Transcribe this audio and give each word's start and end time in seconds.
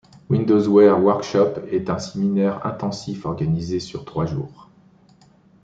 WindowsWear 0.31 0.99
Workshop 0.99 1.59
est 1.71 1.87
un 1.91 1.99
séminaire 1.99 2.65
intensif 2.65 3.27
organisé 3.27 3.79
sur 3.79 4.03
trois 4.03 4.25
jours. 4.25 4.67